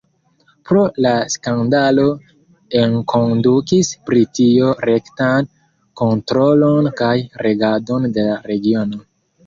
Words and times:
Pro 0.69 0.79
la 1.05 1.11
skandalo 1.33 2.05
enkondukis 2.81 3.93
Britio 4.09 4.75
rektan 4.93 5.53
kontrolon 6.05 6.95
kaj 7.05 7.15
regadon 7.49 8.15
de 8.19 8.31
la 8.33 8.45
regiono. 8.53 9.05